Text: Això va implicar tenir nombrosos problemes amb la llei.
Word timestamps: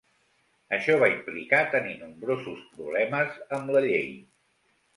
Això 0.77 0.95
va 1.03 1.09
implicar 1.11 1.59
tenir 1.75 1.93
nombrosos 2.01 2.65
problemes 2.79 3.39
amb 3.61 3.73
la 3.79 3.87
llei. 3.89 4.13